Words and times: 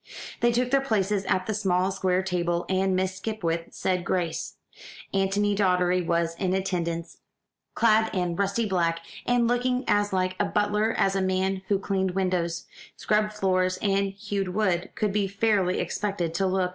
They 0.39 0.51
took 0.51 0.71
their 0.71 0.81
places 0.81 1.25
at 1.25 1.45
the 1.45 1.53
small 1.53 1.91
square 1.91 2.23
table, 2.23 2.65
and 2.67 2.95
Miss 2.95 3.17
Skipwith 3.21 3.65
said 3.69 4.03
grace. 4.03 4.55
Antony 5.13 5.55
Doddery 5.55 6.03
was 6.03 6.33
in 6.39 6.55
attendance, 6.55 7.17
clad 7.75 8.09
in 8.11 8.35
rusty 8.35 8.65
black, 8.65 9.01
and 9.27 9.47
looking 9.47 9.83
as 9.87 10.11
like 10.11 10.35
a 10.39 10.45
butler 10.45 10.95
as 10.97 11.15
a 11.15 11.21
man 11.21 11.61
who 11.67 11.77
cleaned 11.77 12.15
windows, 12.15 12.65
scrubbed 12.95 13.31
floors, 13.33 13.77
and 13.83 14.13
hewed 14.13 14.55
wood 14.55 14.89
could 14.95 15.13
be 15.13 15.27
fairly 15.27 15.79
expected 15.79 16.33
to 16.33 16.47
look. 16.47 16.69